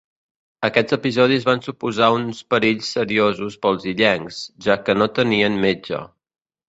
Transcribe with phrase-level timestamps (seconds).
[0.67, 6.01] Aquests episodis van suposar uns perills seriosos pels illencs, ja que no tenien metge.